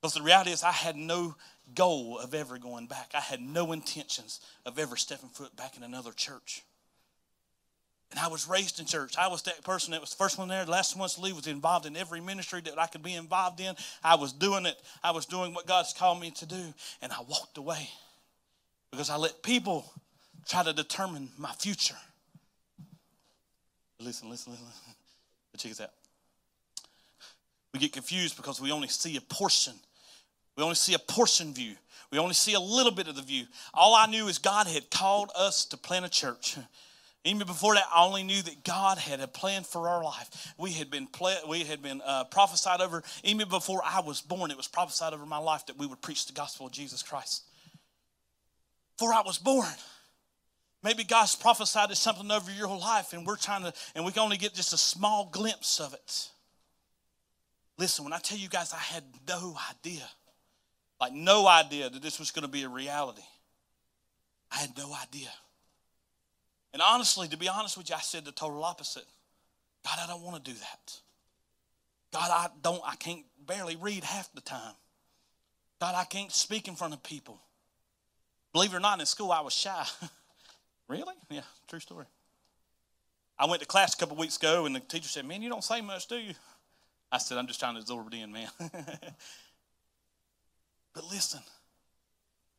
[0.00, 1.34] Because the reality is, I had no
[1.74, 3.10] goal of ever going back.
[3.12, 6.62] I had no intentions of ever stepping foot back in another church.
[8.10, 9.14] And I was raised in church.
[9.16, 11.36] I was that person that was the first one there, the last one to leave,
[11.36, 13.74] was involved in every ministry that I could be involved in.
[14.02, 14.80] I was doing it.
[15.02, 16.74] I was doing what God's called me to do.
[17.02, 17.88] And I walked away
[18.90, 19.92] because I let people
[20.48, 21.94] try to determine my future.
[24.00, 24.66] Listen, listen, listen.
[25.52, 25.90] But check this out.
[27.72, 29.74] We get confused because we only see a portion.
[30.56, 31.76] We only see a portion view.
[32.10, 33.44] We only see a little bit of the view.
[33.72, 36.56] All I knew is God had called us to plant a church.
[37.24, 40.54] Even before that, I only knew that God had a plan for our life.
[40.56, 41.06] We had been
[41.46, 43.02] we had been uh, prophesied over.
[43.22, 46.26] Even before I was born, it was prophesied over my life that we would preach
[46.26, 47.44] the gospel of Jesus Christ.
[48.96, 49.68] Before I was born,
[50.82, 54.38] maybe God's prophesied something over your life, and we're trying to, and we can only
[54.38, 56.28] get just a small glimpse of it.
[57.76, 60.08] Listen, when I tell you guys, I had no idea,
[60.98, 63.22] like no idea that this was going to be a reality.
[64.50, 65.28] I had no idea.
[66.72, 69.06] And honestly, to be honest with you, I said the total opposite.
[69.84, 71.00] God, I don't want to do that.
[72.12, 74.74] God, I don't, I can't barely read half the time.
[75.80, 77.40] God, I can't speak in front of people.
[78.52, 79.84] Believe it or not, in school I was shy.
[80.88, 81.14] really?
[81.30, 82.06] Yeah, true story.
[83.38, 85.64] I went to class a couple weeks ago and the teacher said, Man, you don't
[85.64, 86.34] say much, do you?
[87.10, 88.48] I said, I'm just trying to absorb it in, man.
[90.94, 91.40] but listen,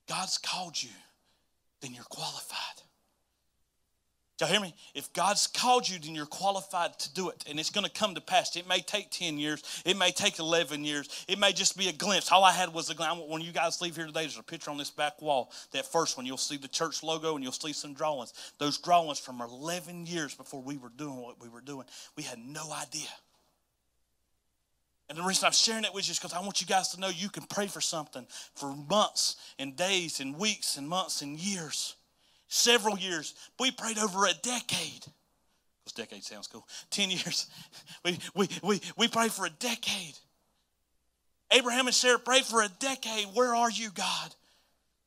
[0.10, 0.90] God's called you,
[1.82, 2.82] then you're qualified.
[4.42, 4.74] Y'all hear me?
[4.96, 7.44] If God's called you, then you're qualified to do it.
[7.48, 8.56] And it's going to come to pass.
[8.56, 9.84] It may take 10 years.
[9.86, 11.26] It may take 11 years.
[11.28, 12.32] It may just be a glimpse.
[12.32, 13.22] All I had was a glimpse.
[13.28, 15.52] When you guys leave here today, there's a picture on this back wall.
[15.74, 18.34] That first one, you'll see the church logo and you'll see some drawings.
[18.58, 21.86] Those drawings from 11 years before we were doing what we were doing.
[22.18, 23.10] We had no idea.
[25.08, 27.00] And the reason I'm sharing it with you is because I want you guys to
[27.00, 28.26] know you can pray for something
[28.56, 31.96] for months and days and weeks and months and years
[32.52, 33.34] several years.
[33.60, 35.06] We prayed over a decade.
[35.84, 36.68] Because decade sounds cool.
[36.92, 37.48] 10 years.
[38.04, 40.18] We, we, we, we prayed for a decade.
[41.52, 43.28] Abraham and Sarah prayed for a decade.
[43.36, 44.34] Where are you, God?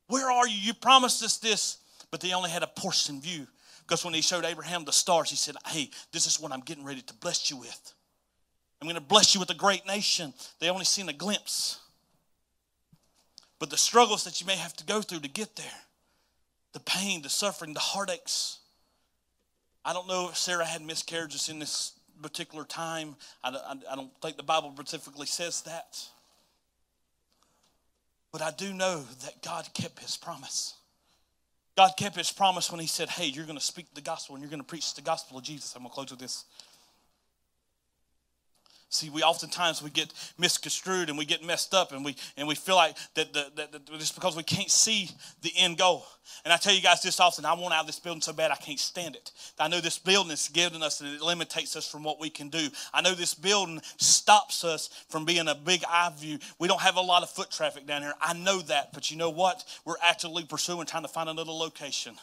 [0.07, 0.55] Where are you?
[0.55, 1.79] You promised us this,
[2.09, 3.47] but they only had a portion view.
[3.81, 6.85] Because when he showed Abraham the stars, he said, Hey, this is what I'm getting
[6.85, 7.93] ready to bless you with.
[8.81, 10.33] I'm going to bless you with a great nation.
[10.59, 11.79] They only seen a glimpse.
[13.59, 15.84] But the struggles that you may have to go through to get there
[16.75, 18.59] the pain, the suffering, the heartaches.
[19.85, 23.15] I don't know if Sarah had miscarriages in this particular time.
[23.41, 25.97] I, I, I don't think the Bible specifically says that.
[28.33, 30.73] But I do know that God kept his promise.
[31.77, 34.43] God kept his promise when he said, Hey, you're going to speak the gospel and
[34.43, 35.73] you're going to preach the gospel of Jesus.
[35.75, 36.43] I'm going to close with this.
[38.89, 42.55] See, we oftentimes we get misconstrued and we get messed up and we and we
[42.55, 45.09] feel like that, the, that, that just because we can't see
[45.41, 46.05] the end goal.
[46.43, 48.51] And I tell you guys this often, I want out of this building so bad
[48.51, 49.31] I can't stand it.
[49.59, 52.49] I know this building is giving us and it limitates us from what we can
[52.49, 52.67] do.
[52.93, 56.39] I know this building stops us from being a big eye view.
[56.59, 58.13] We don't have a lot of foot traffic down here.
[58.21, 59.63] I know that, but you know what?
[59.83, 62.15] We're actively pursuing trying to find another location.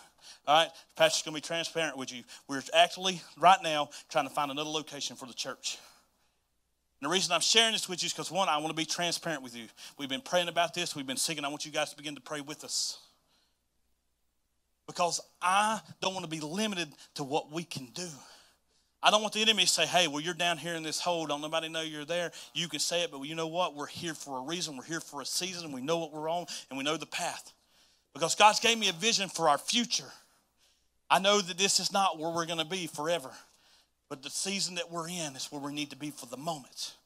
[0.47, 2.25] All right, Pastor's going to be transparent with you.
[2.49, 5.79] We're actually right now trying to find another location for the church.
[7.03, 8.85] And the reason I'm sharing this with you is because, one, I want to be
[8.85, 9.65] transparent with you.
[9.99, 11.45] We've been praying about this, we've been singing.
[11.45, 12.97] I want you guys to begin to pray with us.
[14.87, 18.07] Because I don't want to be limited to what we can do.
[19.03, 21.27] I don't want the enemy to say, hey, well, you're down here in this hole.
[21.27, 22.31] Don't nobody know you're there.
[22.55, 23.75] You can say it, but you know what?
[23.75, 24.77] We're here for a reason.
[24.77, 25.73] We're here for a season.
[25.73, 27.53] We know what we're on, and we know the path.
[28.15, 30.13] Because God's gave me a vision for our future.
[31.11, 33.33] I know that this is not where we're going to be forever.
[34.13, 36.97] But the season that we're in is where we need to be for the moment.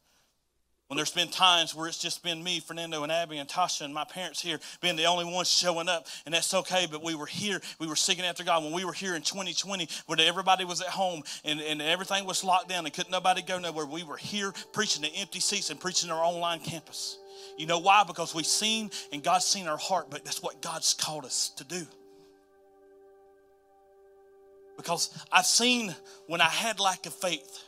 [0.88, 3.94] When there's been times where it's just been me, Fernando, and Abby, and Tasha, and
[3.94, 7.26] my parents here being the only ones showing up, and that's okay, but we were
[7.26, 8.64] here, we were seeking after God.
[8.64, 12.42] When we were here in 2020, where everybody was at home and, and everything was
[12.42, 15.78] locked down and couldn't nobody go nowhere, we were here preaching to empty seats and
[15.78, 17.18] preaching our online campus.
[17.56, 18.02] You know why?
[18.04, 21.62] Because we've seen and God's seen our heart, but that's what God's called us to
[21.62, 21.86] do.
[24.76, 25.94] Because I've seen
[26.26, 27.62] when I had lack of faith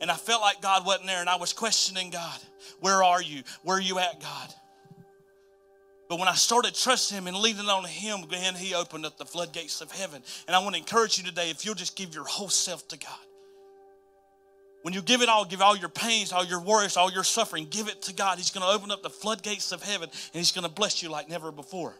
[0.00, 2.38] and I felt like God wasn't there and I was questioning God,
[2.80, 3.42] where are you?
[3.62, 4.54] Where are you at, God?
[6.08, 9.24] But when I started trusting Him and leaning on Him, then He opened up the
[9.24, 10.22] floodgates of heaven.
[10.46, 12.98] And I want to encourage you today if you'll just give your whole self to
[12.98, 13.18] God.
[14.82, 17.66] When you give it all, give all your pains, all your worries, all your suffering,
[17.70, 18.36] give it to God.
[18.36, 21.08] He's going to open up the floodgates of heaven and He's going to bless you
[21.08, 21.94] like never before.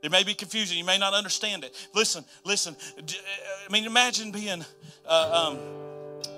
[0.00, 0.78] There may be confusion.
[0.78, 1.74] You may not understand it.
[1.94, 2.76] Listen, listen.
[2.96, 3.02] Uh,
[3.68, 4.64] I mean, imagine being,
[5.06, 5.58] uh, um,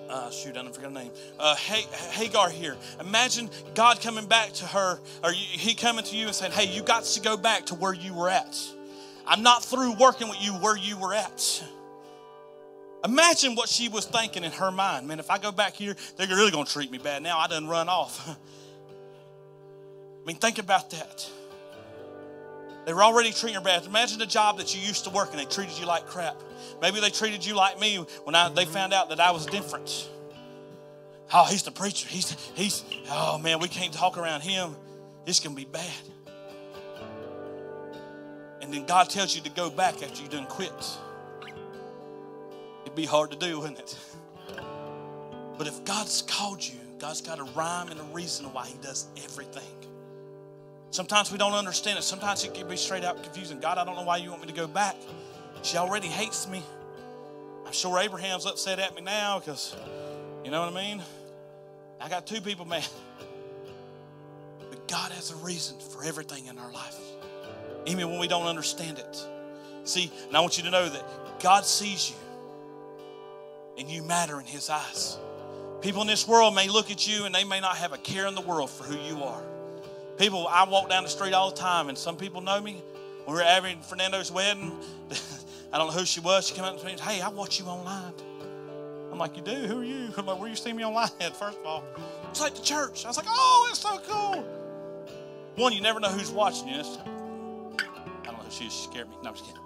[0.09, 1.13] uh, shoot, I don't forget her name.
[1.39, 2.77] Uh, Hagar here.
[3.01, 6.83] Imagine God coming back to her, or He coming to you and saying, "Hey, you
[6.83, 8.59] got to go back to where you were at.
[9.27, 11.63] I'm not through working with you where you were at."
[13.05, 15.07] Imagine what she was thinking in her mind.
[15.07, 17.23] Man, if I go back here, they're really going to treat me bad.
[17.23, 18.29] Now I done run off.
[20.23, 21.31] I mean, think about that.
[22.87, 23.85] They were already treating her bad.
[23.87, 26.41] Imagine the job that you used to work and they treated you like crap.
[26.81, 30.09] Maybe they treated you like me when I, they found out that I was different.
[31.33, 32.09] Oh, he's the preacher.
[32.09, 34.75] He's, he's, oh man, we can't talk around him.
[35.27, 35.93] This can be bad.
[38.63, 40.73] And then God tells you to go back after you done quit.
[42.85, 43.99] It'd be hard to do, wouldn't it?
[45.59, 49.07] But if God's called you, God's got a rhyme and a reason why He does
[49.23, 49.90] everything.
[50.91, 52.03] Sometimes we don't understand it.
[52.03, 53.61] Sometimes it can be straight out confusing.
[53.61, 54.97] God, I don't know why you want me to go back.
[55.63, 56.63] She already hates me.
[57.65, 59.77] I'm sure Abraham's upset at me now because,
[60.45, 61.03] you know what I mean?
[62.01, 62.89] I got two people mad.
[64.69, 66.97] But God has a reason for everything in our life,
[67.87, 69.27] even when we don't understand it.
[69.85, 72.17] See, and I want you to know that God sees you
[73.79, 75.19] and you matter in His eyes.
[75.81, 78.27] People in this world may look at you and they may not have a care
[78.27, 79.43] in the world for who you are.
[80.21, 82.83] People, I walk down the street all the time, and some people know me.
[83.25, 84.79] When we were having Fernando's wedding,
[85.73, 86.47] I don't know who she was.
[86.47, 88.13] She came up to me and said, Hey, I watch you online.
[89.11, 89.55] I'm like, You do?
[89.55, 90.11] Who are you?
[90.19, 91.85] I'm like, Where you see me online at, first of all?
[92.29, 93.07] It's like the church.
[93.07, 94.45] I was like, Oh, it's so cool.
[95.57, 96.75] One, you never know who's watching you.
[96.75, 99.17] I don't know she scared me.
[99.23, 99.63] No, I'm just kidding.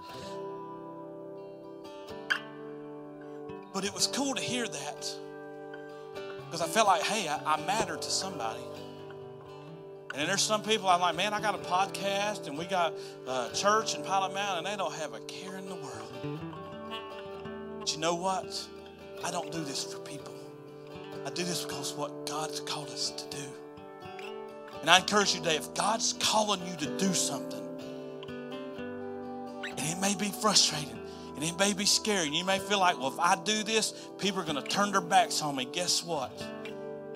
[3.73, 5.15] But it was cool to hear that
[6.45, 8.61] because I felt like, hey, I, I mattered to somebody.
[10.15, 12.95] And there's some people I'm like, man, I got a podcast and we got
[13.27, 16.41] a church in Pilot Mountain and they don't have a care in the world.
[17.81, 18.65] But you know what?
[19.25, 20.33] I don't do this for people.
[21.27, 23.45] I do this because what God's called us to do.
[24.83, 27.63] And I encourage you today, if God's calling you to do something,
[28.29, 30.99] and it may be frustrating,
[31.35, 33.95] and it may be scary, and you may feel like, well, if I do this,
[34.19, 35.65] people are going to turn their backs on me.
[35.65, 36.31] Guess what?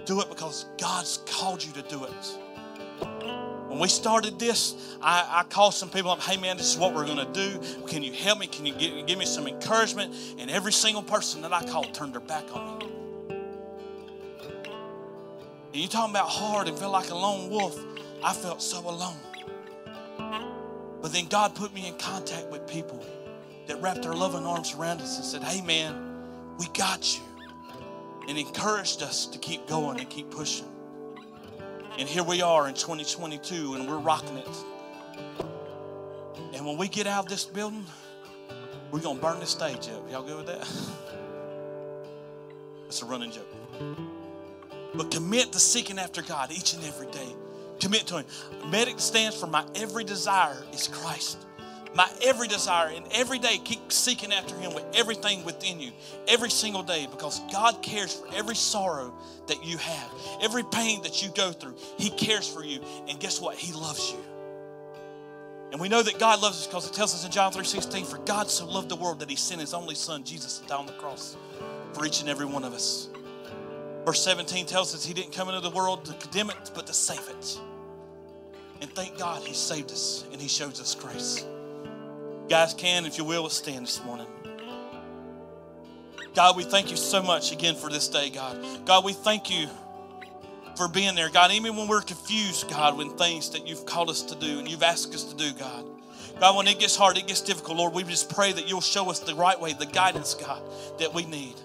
[0.07, 2.39] Do it because God's called you to do it.
[3.69, 6.95] When we started this, I, I called some people up, hey man, this is what
[6.95, 7.61] we're going to do.
[7.87, 8.47] Can you help me?
[8.47, 10.15] Can you give, give me some encouragement?
[10.39, 12.87] And every single person that I called turned their back on me.
[15.73, 17.79] And you talking about hard and feel like a lone wolf.
[18.23, 19.17] I felt so alone.
[21.01, 23.05] But then God put me in contact with people
[23.69, 26.17] that wrapped their loving arms around us and said, Hey, man,
[26.59, 27.23] we got you.
[28.29, 30.67] And encouraged us to keep going and keep pushing.
[31.99, 34.49] And here we are in 2022, and we're rocking it.
[36.55, 37.85] And when we get out of this building,
[38.93, 40.09] we're going to burn this stage up.
[40.09, 40.69] Y'all good with that?
[42.87, 43.53] It's a running joke.
[44.95, 47.35] But commit to seeking after God each and every day.
[47.81, 48.27] Commit to Him.
[48.71, 51.48] Medic stands for my every desire is Christ.
[51.99, 55.91] My every desire, and every day keep seeking after Him with everything within you,
[56.29, 59.13] every single day, because God cares for every sorrow
[59.49, 60.09] that you have,
[60.41, 61.75] every pain that you go through.
[61.97, 63.57] He cares for you, and guess what?
[63.57, 64.19] He loves you.
[65.73, 68.19] And we know that God loves us because it tells us in John 3:16, for
[68.19, 70.87] God so loved the world that He sent His only Son, Jesus, to die on
[70.87, 71.37] the cross
[71.95, 73.09] for each and every one of us.
[74.05, 76.93] Verse 17 tells us He didn't come into the world to condemn it, but to
[76.95, 77.61] save it.
[78.83, 81.45] And thank God He saved us and He shows us grace.
[82.49, 84.27] Guys, can, if you will, stand this morning.
[86.35, 88.87] God, we thank you so much again for this day, God.
[88.87, 89.67] God, we thank you
[90.75, 91.51] for being there, God.
[91.51, 94.83] Even when we're confused, God, when things that you've called us to do and you've
[94.83, 95.85] asked us to do, God.
[96.41, 99.11] God, when it gets hard, it gets difficult, Lord, we just pray that you'll show
[99.11, 100.63] us the right way, the guidance, God,
[101.01, 101.57] that we need.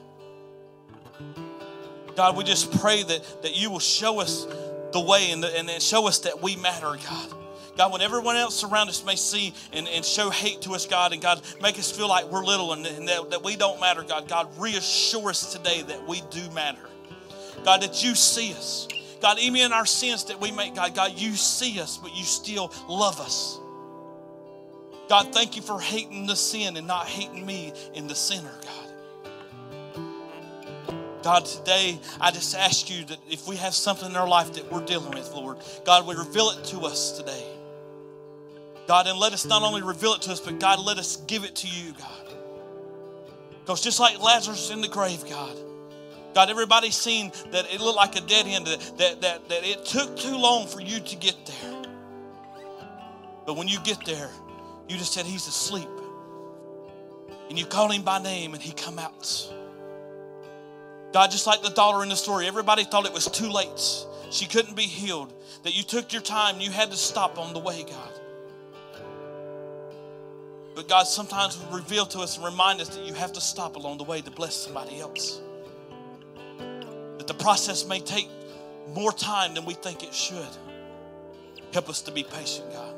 [2.17, 4.47] God, we just pray that, that you will show us
[4.91, 7.42] the way and, the, and show us that we matter, God.
[7.75, 11.11] God, when everyone else around us may see and, and show hate to us, God,
[11.11, 14.03] and God, make us feel like we're little and, and that, that we don't matter,
[14.03, 16.87] God, God, reassure us today that we do matter.
[17.63, 18.87] God, that you see us.
[19.21, 22.23] God, even in our sins that we make, God, God, you see us, but you
[22.23, 23.59] still love us.
[25.09, 28.83] God, thank you for hating the sin and not hating me in the sinner, God.
[31.23, 34.69] God, today I just ask you that if we have something in our life that
[34.71, 37.47] we're dealing with, Lord, God, we reveal it to us today.
[38.87, 41.43] God, and let us not only reveal it to us, but God, let us give
[41.43, 42.33] it to you, God.
[43.61, 45.57] Because just like Lazarus in the grave, God,
[46.33, 49.85] God, everybody's seen that it looked like a dead end, that, that, that, that it
[49.85, 51.83] took too long for you to get there.
[53.45, 54.29] But when you get there,
[54.89, 55.87] you just said, He's asleep.
[57.49, 59.53] And you called him by name and he come out.
[61.13, 64.05] God, just like the daughter in the story, everybody thought it was too late.
[64.31, 65.31] She couldn't be healed.
[65.63, 68.19] That you took your time, you had to stop on the way, God.
[70.75, 73.75] But God sometimes will reveal to us and remind us that you have to stop
[73.75, 75.41] along the way to bless somebody else.
[77.17, 78.27] That the process may take
[78.87, 80.47] more time than we think it should.
[81.73, 82.95] Help us to be patient, God.